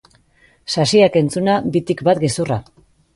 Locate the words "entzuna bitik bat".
1.21-2.23